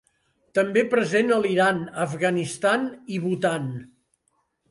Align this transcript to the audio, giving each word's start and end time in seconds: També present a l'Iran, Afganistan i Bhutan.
També 0.59 0.83
present 0.93 1.33
a 1.33 1.37
l'Iran, 1.43 1.83
Afganistan 2.05 2.89
i 3.17 3.23
Bhutan. 3.27 3.71